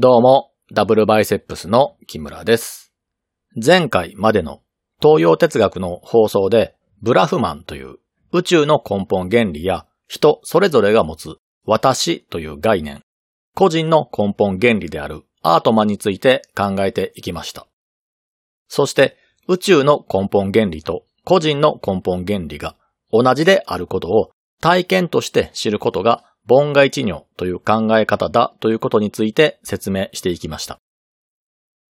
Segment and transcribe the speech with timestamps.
[0.00, 2.92] どうも、ダブルバイセップスの木村です。
[3.56, 4.62] 前回までの
[5.02, 7.96] 東洋哲学の放送で、ブラフマンという
[8.30, 13.02] 宇宙の根本原理や人それぞれが持つ私という概念、
[13.56, 17.66] 個人の根本原理であるアートマンについて考えていきました。
[18.68, 19.16] そして
[19.48, 22.76] 宇宙の根本原理と個人の根本原理が
[23.10, 24.30] 同じであることを
[24.60, 30.80] 体験として知ることが凡外知尿という考え方だということについて説明していきました。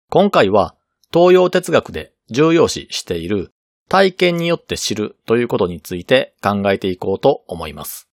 [0.09, 0.74] 今回は
[1.12, 3.52] 東洋哲学で重要視している
[3.88, 8.09] 体験によって知るということについて考えていこうと思います。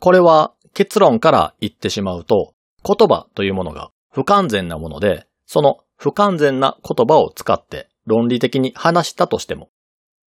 [0.00, 9.70] これは結論から言ってしまうと言葉というものが不完全なもので、その不完全な言葉を使って論理的に話したとしても、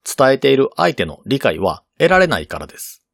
[0.06, 3.05] 伝えている相手の理解は得られないからです。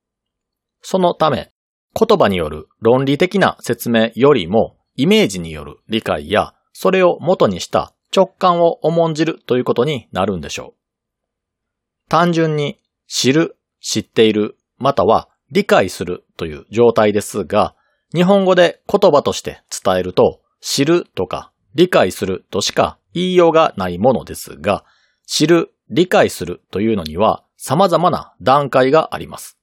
[0.82, 1.52] そのため、
[1.94, 12.10] 言葉による論理的な説明よりも、イメージによる理解や、それを元にした直感を重んじるということになるんでしょう。
[12.10, 17.76] 単純に知る、知っている、または理解するという状態ですが、
[18.14, 24.84] 日本語で言葉として伝えると、知るとか理解するとしか言いようがないものですが、
[25.26, 29.58] 知る、理解するというのには様々な段階があります。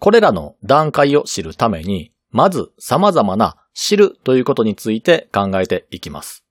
[0.00, 6.44] これらの段階を知るために、まず様々な知るということについて考えていきます。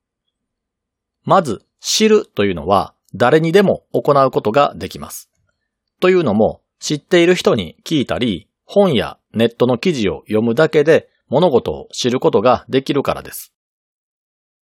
[1.24, 5.30] まず、知るというのは誰にでも行うことができます。
[6.00, 13.54] というのも、知っている人に聞いたり、本やネットの記事を読むだけで物事を知ることができるからです。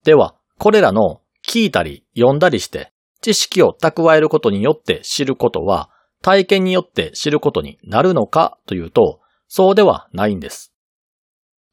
[0.03, 2.91] では、これらの聞いたり読んだりして
[3.21, 5.89] 知識を蓄えることによって知ることは
[6.25, 10.73] 体験によって知ることになるのかというと、そうではないんです。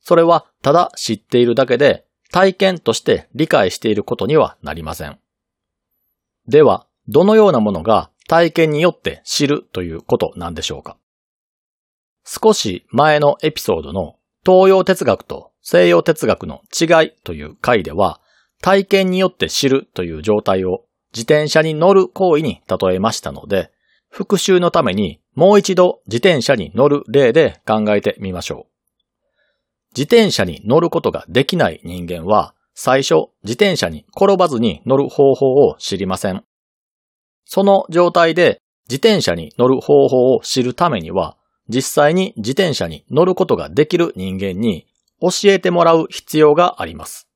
[0.02, 5.18] それはただ知っているだけで体験として理解していることにはなりません。
[6.46, 10.98] では、どのようなものが体験によって知るということなんでしょうか？
[12.22, 18.20] 少し前のエピソードの東洋哲学と西洋哲学の違いという回では、
[18.60, 20.84] 体験によって知るという状態を
[21.14, 23.72] 自転車に乗る行為に例えましたので、
[24.12, 28.72] 復習のためにもう一度自転車に乗る例で考えてみましょう。
[29.96, 36.44] 自転車に乗ることができない人間は、最初自転車に転ばずに乗る方法を知りません。
[37.46, 41.38] その状態で自転車に乗る方法を知るためには、
[41.70, 44.86] 実際に自転車に乗ることができる人間に
[45.22, 47.28] 教えてもらう必要があります。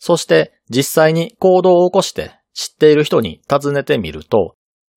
[0.00, 4.56] そして実際に行動を起こして知っている人に尋ねてみると、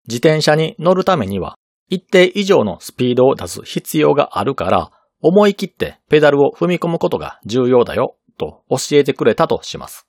[0.07, 1.55] 自転車に乗るためには
[1.89, 4.91] 一定以上のスピードを出す必要があるから、
[5.21, 10.07] 思い切ってペダルを踏み込むことが重要だよと教えてくれたとします。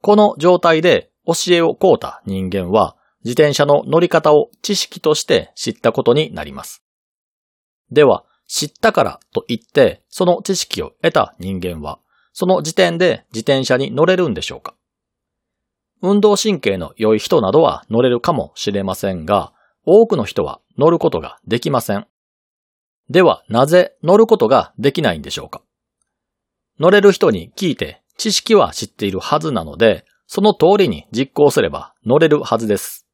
[0.00, 6.82] この状態で教えをこうた人間は自転車の乗り方を知識として知ったことになります。
[7.90, 12.00] では、知ったからと言ってその知識を得た人間は
[12.34, 14.74] その時点で自転車に乗れるんでしょうか？
[16.02, 19.52] 運動神経の良い人などは乗れるかもしれませんが、
[19.86, 22.06] 多くの人は乗ることができません。
[23.08, 25.62] では、なぜ乗ることができないんでしょうか？
[26.80, 33.06] 乗れる人に聞いて知識は知っているはずなので、その通りに実行すれば乗れるはずです。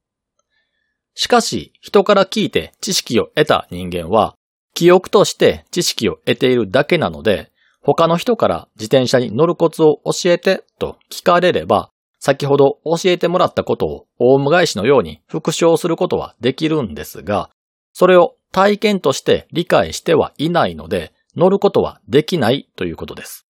[1.15, 4.35] しかし、人から聞いて知識を得た人間は、
[4.73, 7.51] 記憶として知識を得ているだけなので、
[7.83, 17.51] 他の人から自転車に乗るコツを教えてと聞かれれば、先ほど教えてもらったことをオウム返しのように復唱することはできるんですが、
[17.93, 23.47] それを体験として理解してはいないので、乗ることはできないということです。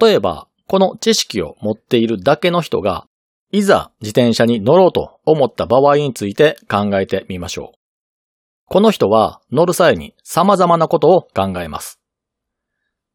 [0.00, 3.06] 例えば、この知識を持っているだけの人が、
[3.50, 7.78] いざ自転車に乗ろうと思った場合について考えてみましょう。
[8.66, 12.00] この人は乗る際に様々なことを考えます。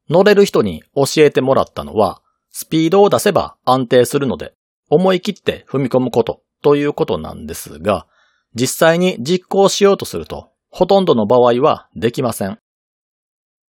[0.09, 2.21] 乗れる人に教えてもらったのは、
[2.59, 4.55] スピードを出せば安定するので、
[4.89, 8.07] 思い切って踏み込むことということなんですが、
[8.55, 12.57] 実際に実行しようとすると、ほとんどの場合はできません。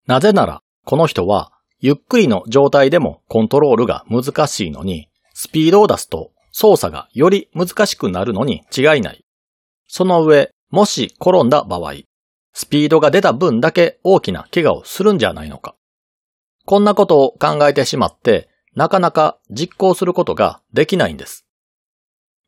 [0.07, 9.23] なぜなら、この人は、ゆっくりの状態でもコントロールが難しいのに、スピードを出すと操作がより難しくなるのに違いない。
[9.87, 11.93] その上、もし転んだ場合、
[12.55, 15.77] スピードが出た分だけ大きな怪我をするんじゃないのか。
[16.65, 21.45] こんなことを考えてしまって、なかなか実行することができないんです。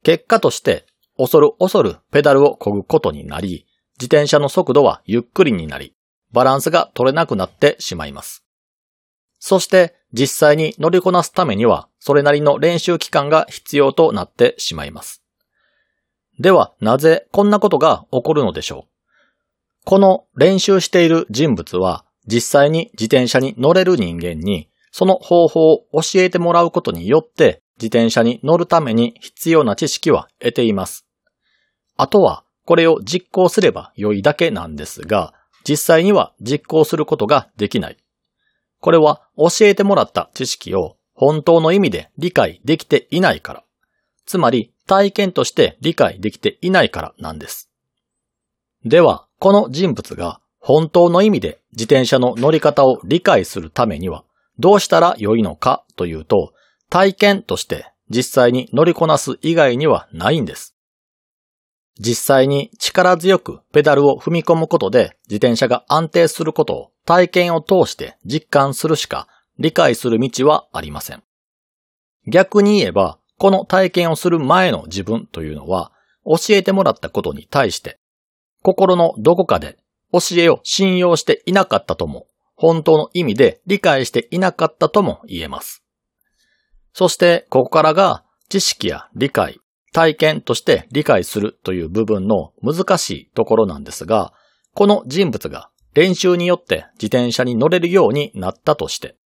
[0.04, 0.86] 結果として、
[1.16, 3.66] 恐る恐るペダルを漕ぐことになり、
[3.98, 5.92] 自転車の速度はゆっくりになり、
[6.30, 8.44] バランスが取れなくなってしまいます。
[9.40, 15.24] そして実際に乗りこなすためにはそれなりの練習期間が必要となってしまいます。
[16.38, 19.84] ではなぜこんなことが起こるのでしょう？
[19.84, 31.06] この練習している人物は実際に自転車に乗れる人間にその方法を教えてもらうことによって自転車に乗るために必要な知識は得ています。
[31.96, 35.34] あとはこれを実行すれば良いだけなんですが、
[35.69, 37.96] 実際には実行することができない。
[38.81, 43.64] これは教えてもらった知識を本当の意味で理解できていないから。
[44.25, 47.70] つまり体験として理解できていないからなんです。
[48.84, 54.25] では、この人物が本当の意味で自転車の乗り方を理解するためには
[54.60, 56.52] どうしたら良いのかというと、
[56.88, 60.76] 体験として実際に乗りこなす以外にはないんです。
[61.98, 69.26] 実際に力強くペダルを踏み込むことで自転車が安定することを体験を通して実感するしか
[69.58, 71.22] 理解する道はありません。
[72.26, 75.92] 逆に言えば、この体験をする前の自分というのは、
[76.24, 77.98] 教えてもらったことに対して、
[78.62, 79.78] 心のどこかで
[80.12, 82.26] 教えを信用していなかったとも、
[82.62, 85.82] 本当の意味で理解していなかったとも言えます。
[86.92, 89.60] そして、ここからが知識や理解、
[89.94, 94.34] 体験として理解するという部分の難しいところなんですが、
[94.74, 99.16] この人物が練習によって自転車に乗れるようになったとして、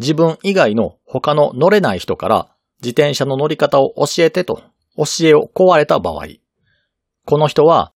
[0.00, 4.60] 自分以外の他の乗れない人から自転車の乗り方を教えてと
[4.96, 6.26] 教えを壊れた場合、
[7.24, 7.92] この人は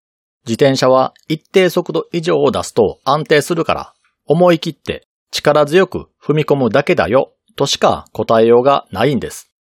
[0.46, 3.94] 自転車は一定速度以上を出すと安定するから
[4.28, 9.50] 思い切って力強く踏み込むだけだよとしか答えようがないんです。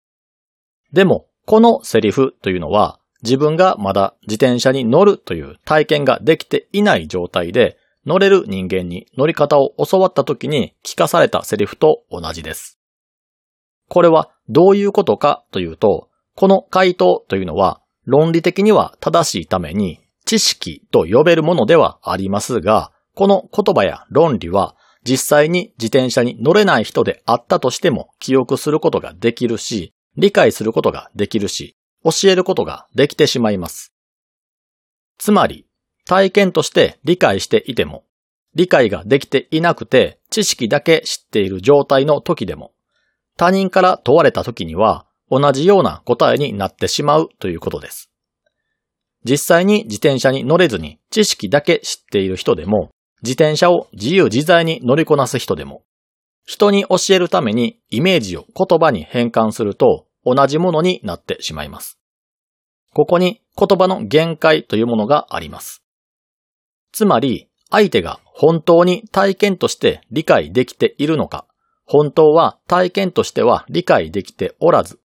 [0.92, 7.76] でもこのセリフというのは自分がまだ自転車に乗るという体験ができていない状態で
[8.06, 12.78] 乗れる人間に乗り方を教わった時に聞かされたセリフと同じです。
[13.88, 33.92] これはどういうことかというと、この回答というのは論理的には正しいために知識と呼べるものではありますが、この言葉や論理は実際に自転車に乗れない人であったとしても記憶することができるし、理解することができるし、教えることができてしまいます。
[35.18, 35.66] つまり、
[36.06, 38.04] 体験として理解していても、
[38.54, 42.70] 理解ができていなくて知識だけ知っている状態の時でも、
[43.36, 48.12] 他人から問われた時には同じような答えになってしまうということです。
[49.24, 52.90] 実際に自転車に乗れずに知識だけ知っている人でも、
[53.22, 55.82] 自転車を自由自在に乗りこなす人でも、
[56.44, 61.98] 人に教えるためにイメージを言葉に変換すると同じものになってしまいます。
[62.94, 65.82] ここに言葉の限界というものがあります。
[66.92, 71.46] つまり、相手が本当に体験として理解できているのか、
[71.84, 75.00] 本当は体験としては理解できておらず、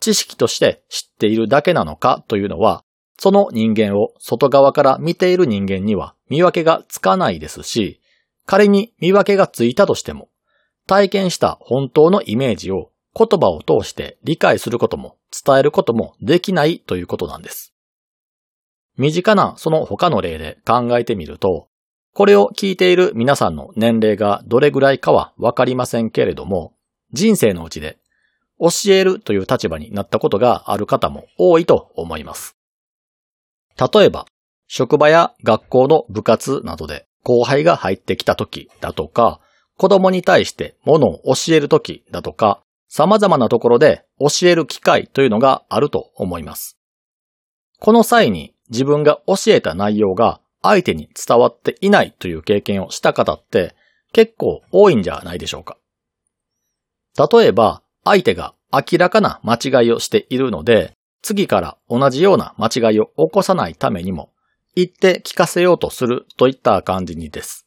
[0.00, 2.84] 知識として知っているだけなのかというのは、
[3.18, 8.00] その人間を外側から見ている人間には見分けがつかないですし、
[8.44, 10.28] 仮に見分けがついたとしても、
[10.86, 17.72] 体験した本当のイメージを言葉を通して理解することも伝えることもできないということなんです。
[18.98, 21.68] 身近なその他の例で考えてみると、
[22.12, 26.74] これを聞いている皆さんの年齢がどれぐらいかはわかりませんけれども、
[27.12, 27.98] 人生のうちで
[28.58, 32.55] 教えるという立場になったことがある方も多いと思います。
[33.78, 34.26] 例えば、
[34.68, 39.40] 職場や学校の部活などで後輩が入ってきた時だとか、
[39.76, 46.78] 子供に対して物を教える時だとか、様々なところで教える機会というのがあると思います。
[47.78, 53.74] この際に自分が教えた内容が相手に伝わっていないという経験をした方って
[54.12, 55.76] 結構多いんじゃないでしょうか。
[57.18, 64.32] 例えば相手が明らかな間違いをしているので次から同じような間違いを起こさないためにも
[64.74, 67.66] 言って聞かせようとするといった感じにです。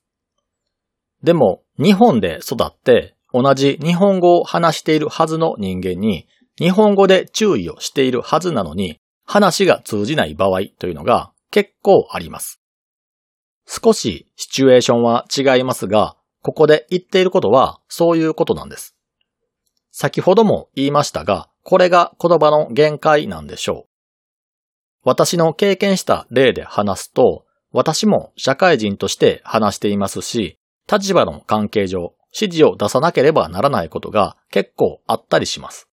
[1.23, 6.27] でも日本で育って同じ日本語を話しているはずの人間に、
[6.57, 12.59] 日本語で注意をしているはずなのに、話が通じない場合というのが結構あります。
[13.67, 18.95] 少しシチュエーションは違いますが、ここで言っていることはそういうことなんです。
[19.91, 23.89] 先ほども言いましたが、これが言葉の限界なんでしょう。
[25.03, 30.57] 私の経験した例で話すと、私も社会人として話していますし、
[30.91, 35.87] 立場の関係上、指示を出さなければならないことが結構あったりします。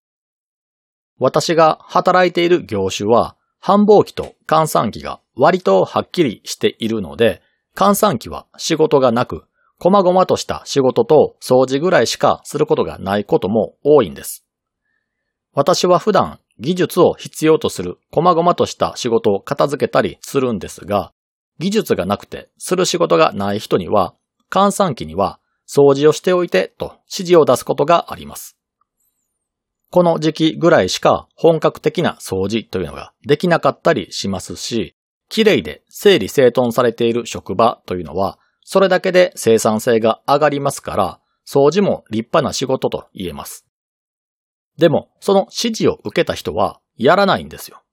[1.18, 7.42] 私が働いている業種は、繁忙期と換算期が割とはっきりしているので、
[7.76, 9.44] 換算期は仕事がなく、
[9.78, 14.41] 細々とした仕事と掃除ぐらいしかすることがないことも多いんです。
[15.54, 21.12] 私は普段技術を必要とする細々とした仕事を片付けたりするんですが、
[21.58, 24.14] 技術がなくてする仕事がない人には、
[24.50, 28.56] 換算機には掃除をしておいてと指示を出すことがあります。
[29.90, 34.96] この時期ぐらいしか本格的な掃除というのができなかったりしますし、
[35.28, 43.66] 綺麗で整理整頓されている職場というのは、それだけで生産性が上がりますから、掃除も立派な仕事と言えます。
[44.82, 47.84] でも、その指示を受けた人はやらないんですよ。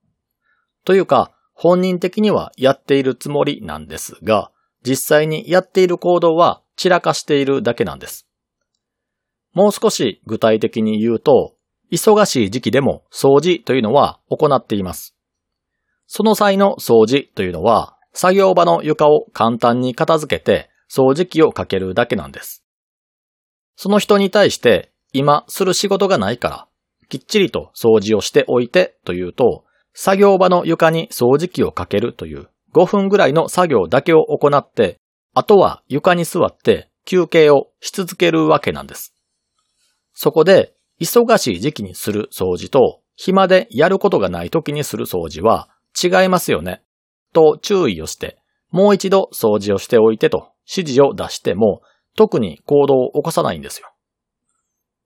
[0.84, 4.50] というか、本人的にはやっているつもりなんですが、
[4.84, 8.26] 実際にやっている行動は散らかしているだけなんです。
[9.52, 11.54] もう少し具体的に言うと、
[11.92, 15.14] 忙しい時期でも掃除というのは行っています。
[16.08, 22.64] その際の掃除というのは、作業場の床を簡単に片付けて掃除機をかけるだけなんです。
[23.76, 26.66] その人に対して今する仕事がないから
[27.10, 34.96] きっちりと掃除をしておいてというと、作業場の床に掃除機をかけるという5分ぐらいの作業だけを行って、
[35.34, 39.14] あとは床に座って休憩をし続けるわけなんです。
[40.14, 45.68] そこで、忙しい時期にする掃除と、暇でやることがない時にする掃除は
[46.02, 46.82] 違いますよね。
[47.32, 48.38] と注意をして、
[48.70, 51.82] もう一度掃除をしておいてと指示を出しても、
[52.16, 53.89] 特に行動を起こさないんですよ。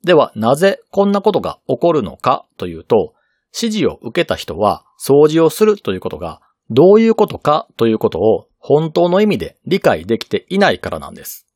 [0.04, 3.14] では、なぜこんなことが起こるのかというと、
[3.54, 11.46] 指示を受けた人は掃除をするということがどういうことかということを本当の意味で理解できていないからなんです。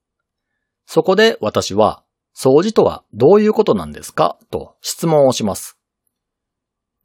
[0.87, 2.03] そこで私は、
[2.37, 5.77] 掃除とはどういうことなんですかと質問をします。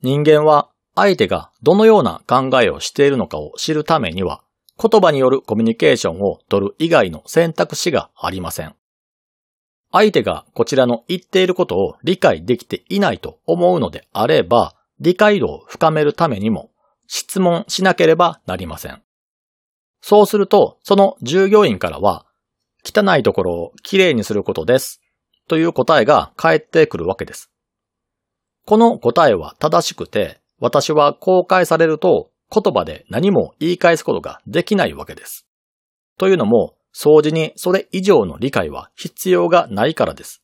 [0.01, 4.43] 人間は相手がどのような考えをしているのかを知るためには、
[4.79, 8.75] 言葉によるコミュニケーションを取る以外の選択肢がありません。
[9.93, 16.71] 相手がこちらの言っていることを理解できていないと思うのであれば、理解度を深めるためにも
[17.07, 19.03] 質問しなければなりません。
[20.01, 22.25] そうすると、その従業員からは、
[22.83, 24.99] 汚いところをきれいにすることです。
[25.47, 27.51] という答えが返ってくるわけです。
[28.65, 35.45] この答えは正しくて、私は公開されると言葉で何も言い返すことができないわけです。
[36.17, 40.41] というのも、掃除にそれ以上の理解は必要がないからです。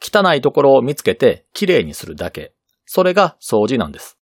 [0.00, 2.52] 汚いところを見つけてきれいにするだけ。
[2.86, 4.18] それが掃除なんです。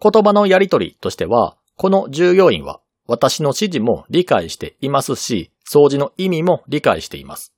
[0.00, 7.52] 言葉のやりとりとしては、この従業員は私の指示も理解していますし、掃除の意味も理解しています。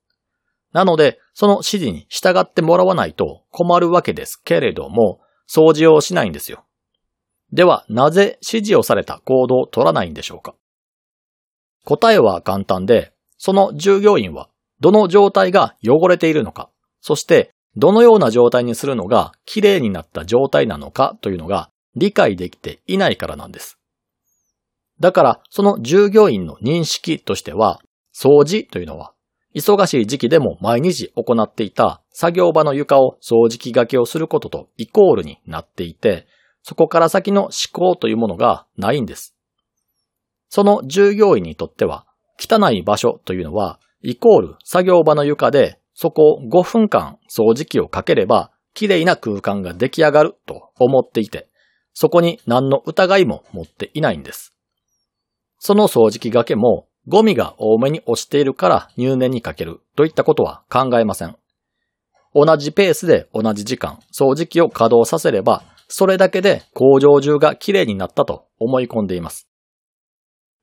[0.73, 6.65] なので、その指示に従ってもらわないと困るわけですけれども、掃除をしないんですよ。
[7.53, 10.55] では、なぜ指示をされた行動を取らないんでしょうか？
[11.89, 16.69] 答えは簡単で、その従業員はどの状態が汚れているのか、
[17.01, 23.79] そしてどのような状態にするのが綺麗になった状態なのかというのが理解できていないからなんです。
[25.01, 27.81] だからその従業員の認識としては、
[28.15, 29.15] 掃除というのは
[29.55, 36.27] 忙しい時期でも毎日行っていた作業場の床を掃除機掛けをすることとイコールになっていて、
[36.63, 39.38] そこから先の思考というものがないんです。
[40.49, 42.07] その従業員にとっては、
[42.39, 51.49] 汚い場所というのは、イコール作業場の床で、そこを5分間掃除機をかければ、綺麗な空間が出来上がると思っていて、
[51.93, 54.55] そこに何の疑いも持っていないんです。
[55.59, 61.37] その掃除機がけも、ゴミが多めに落ちているから入念にかけるといったことは考えません。
[62.35, 69.48] 同じペースで同じ時間、掃除機を稼働させれば、それだけで工場中が綺麗になったと思い込んでいます。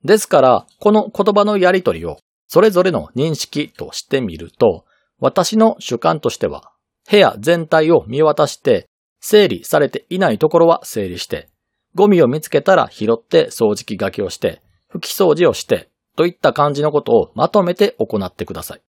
[0.06, 4.86] ですから、この言葉のやりとりをそれぞれの認識としてみると、
[5.20, 6.72] 私の主観としては、
[7.10, 8.88] 部屋全体を見渡して、
[9.20, 11.50] 整理されていないところは整理して、
[11.96, 14.62] ゴミを見つけたら拾って掃除機がけをして、
[14.94, 18.82] 拭き掃除をして、といった感じのことをまとめて行ってください。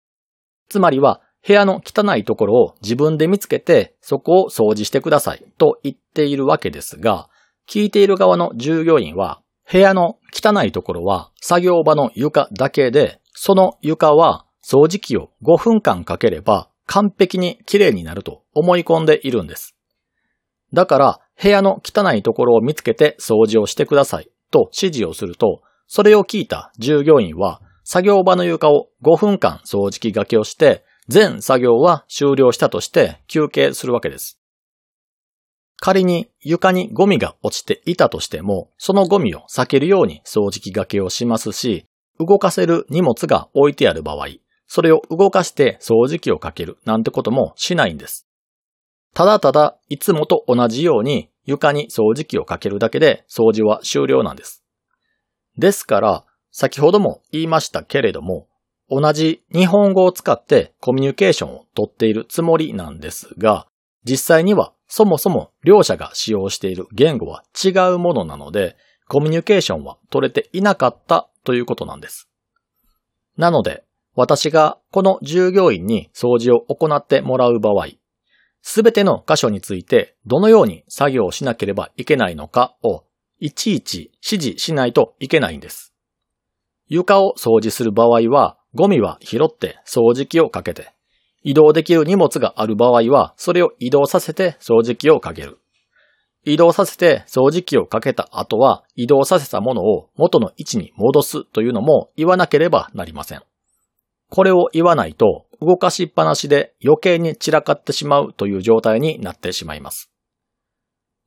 [0.70, 7.30] つまりは、部屋の汚いところを自分で見つけて、そこを掃除してくださいと言っているわけですが、
[7.70, 9.42] 聞いている側の従業員は、
[9.72, 19.76] 部屋の汚いところは作業場の床だけで、その床は掃除機を5分間かければ完璧に綺麗になると思い込んでいるんです。
[20.74, 34.40] だから部屋の汚いところを見つけて掃除をしてくださいと指示をすると、それを聞いた従業員は作業場の床を5分間掃除機がけをして、全作業は終了したとして休憩するわけです。
[35.82, 41.86] 仮に床にゴミが落ちていたとしても、そのゴミを避けるように掃除機がけをしますし、
[42.20, 44.28] 動かせる荷物が置いてある場合、
[44.68, 48.28] それを動かして掃除機をかけるなんてこともしないんです。
[49.14, 54.64] ただただいつもと同じように床に掃除機をかけるだけで掃除は終了なんです。
[55.58, 58.48] ですから、先ほども言いましたけれども、
[58.90, 63.68] 同じ日本語を使ってコミュニケーションをとっているつもりなんですが、
[64.04, 68.78] 実際にはそもそも両者が使用している言語は違うものなので、
[69.08, 72.30] コミュニケーションは取れていなかったということなんです。
[73.38, 73.84] なので、
[74.16, 77.88] 私がこの従業員に掃除を行ってもらう場合、
[78.62, 83.04] すべての箇所についてどのように作業をしなければいけないのかを
[83.40, 85.94] いちいち指示しないといけないんです。
[86.88, 90.95] 床を掃除する場合はゴミは拾って掃除機をかけて、
[91.46, 95.60] 移動できる荷物がある場合はそれを移動させて掃除機をかける。
[96.44, 103.44] 移動させて掃除機をかけた後は移動させたものを元の位置に戻すというのも言わなければなりません。
[104.32, 110.10] これを言わないと動かしっぱなしで余計に散らかってしまうという状態になってしまいます。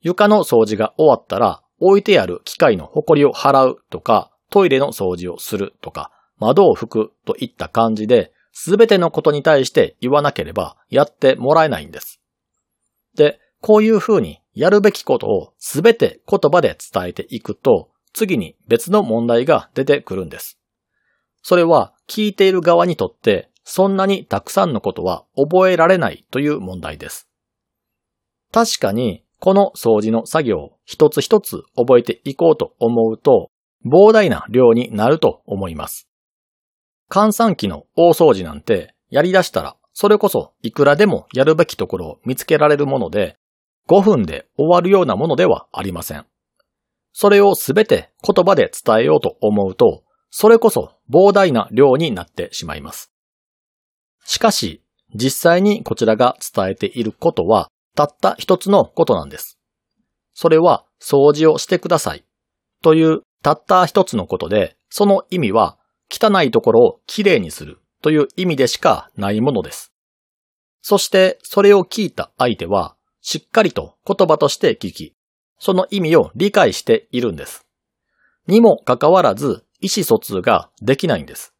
[0.01, 8.33] 床の掃除が終わったら置いてある機械の埃を払うとかトイレの掃除をするとか窓を拭くといった感じで
[8.65, 12.19] 全てのことに対して言わなければやってもらえないんです。
[13.15, 20.59] で、こういうふうにやるべきことをすべて言葉で伝えていくと、次に別の問題が出てくるんです。
[21.41, 27.29] それは聞いている側にとってそんなにたくさんのことは覚えられないという問題です。
[28.51, 33.51] 確かにこの掃除の作業を一つ一つ覚えていこうと思うと
[33.85, 36.08] 膨大な量になると思います。
[37.09, 43.37] 換算機の大掃除なんてやり出したらそれこそいくらでもやるべきところを見つけられるもので
[43.89, 46.25] 5分で終わるようなものではありません。
[47.11, 53.11] それをすべて言葉で伝えようと思うと、それこそ膨大な量になってしまいます。
[54.25, 54.83] しかし、
[55.15, 59.57] 実際にこちらが伝えていることは、たった一つのことなんです。
[60.33, 62.23] それは、掃除をしてください。
[62.83, 65.78] というたった一つのことで、その意味は、
[66.09, 69.93] 汚いところをきれいにするという意味でしかないものです。
[70.81, 75.15] そして、それを聞いた相手は、しっかりと言葉として聞き、
[75.59, 77.65] その意味を理解しているんです。
[78.47, 81.53] にもかかわらず、意思疎通ができないんです。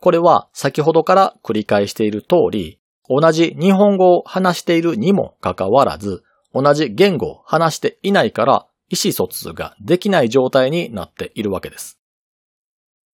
[0.00, 11.97] これは先ほどから繰り返している通り、同じ日本語を話しているにもかかわらず、同じ言語を話していないから意思疎通ができない状態になっているわけです。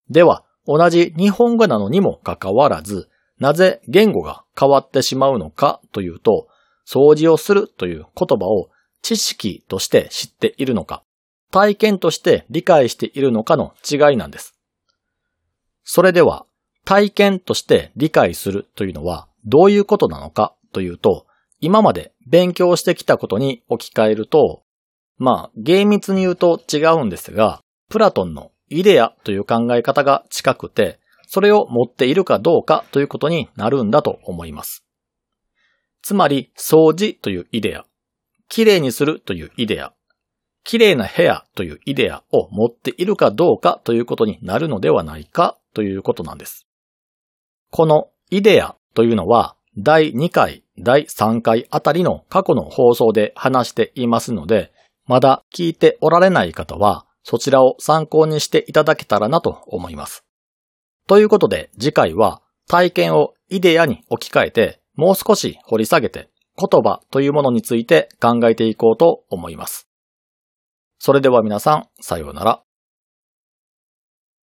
[0.09, 6.47] では、同じ日本語なのにもかかわらず、なぜ言語が変わってしまうのかというと、
[6.87, 8.69] 掃除をするという言葉を
[9.01, 11.03] 知識として知っているのか、
[11.51, 14.55] 体験として理解しているのかの違いなんです。
[15.83, 16.45] それでは、
[16.85, 21.25] 体験として理解するというのはどういうことなのかというと、
[21.59, 24.63] 今まで勉強してきたことに置き換えると、
[25.17, 34.85] まあ、厳密に言うと違うんですが、プラトンのイデアという考え方が近くて、それを持っているかどうかということになるんだと思います。
[36.01, 37.85] つまり、掃除というイデア、
[38.47, 39.93] 綺麗にするというイデア、
[40.63, 46.67] 綺麗な部屋というイデアを持っているかどうかということになるのではないかということなんです。
[47.71, 54.71] このイデアというのは第2回、第3回あたりの過去の放送で話していますので、
[55.05, 60.23] まだ聞いておられない方はそちらを参考にしていただけたらなと思います。
[61.07, 69.89] ということで次回は体験をイデアに置き換えてもう少し掘り下げて言葉というものについて考えていこうと思います。
[70.99, 72.64] それでは皆さん、さようなら。